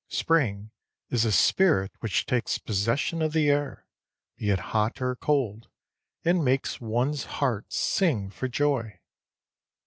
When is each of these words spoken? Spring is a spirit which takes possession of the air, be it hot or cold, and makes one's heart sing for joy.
Spring 0.09 0.71
is 1.11 1.25
a 1.25 1.31
spirit 1.31 1.91
which 1.99 2.25
takes 2.25 2.57
possession 2.57 3.21
of 3.21 3.33
the 3.33 3.51
air, 3.51 3.85
be 4.35 4.49
it 4.49 4.57
hot 4.73 4.99
or 4.99 5.15
cold, 5.15 5.69
and 6.25 6.43
makes 6.43 6.81
one's 6.81 7.25
heart 7.37 7.71
sing 7.71 8.31
for 8.31 8.47
joy. 8.47 8.99